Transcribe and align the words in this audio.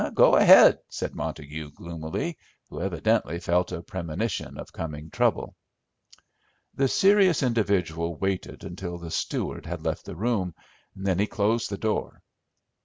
"Go 0.15 0.35
ahead," 0.35 0.79
said 0.89 1.13
Montague, 1.13 1.69
gloomily, 1.75 2.35
who 2.71 2.81
evidently 2.81 3.39
felt 3.39 3.71
a 3.71 3.83
premonition 3.83 4.57
of 4.57 4.73
coming 4.73 5.11
trouble. 5.11 5.53
The 6.73 6.87
serious 6.87 7.43
individual 7.43 8.15
waited 8.15 8.63
until 8.63 8.97
the 8.97 9.11
steward 9.11 9.67
had 9.67 9.85
left 9.85 10.05
the 10.05 10.15
room, 10.15 10.55
then 10.95 11.19
he 11.19 11.27
closed 11.27 11.69
the 11.69 11.77
door. 11.77 12.23